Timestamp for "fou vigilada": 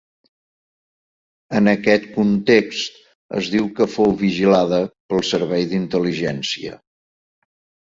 3.97-4.81